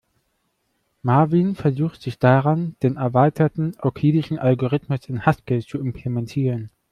[1.03, 6.71] Marvin versucht sich daran, den erweiterten euklidischen Algorithmus in Haskell zu implementieren.